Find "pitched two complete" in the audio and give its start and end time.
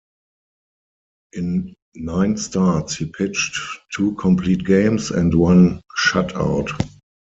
3.05-4.63